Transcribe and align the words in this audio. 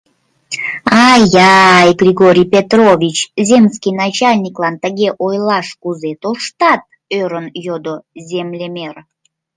—Ай-ай, 1.09 1.87
Григорий 2.01 2.49
Петрович, 2.55 3.17
земский 3.47 3.93
начальниклан 4.03 4.75
тыге 4.83 5.09
ойлаш 5.25 5.67
кузе 5.81 6.11
тоштат?— 6.21 6.81
ӧрын 7.19 7.47
йодо 7.65 7.95
землемер. 8.29 8.95